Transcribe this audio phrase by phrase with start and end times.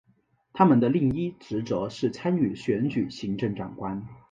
[0.51, 4.03] 他们的另一职责是参与选举行政长官。